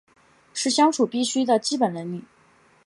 [0.51, 2.23] 是相处必须的基本能力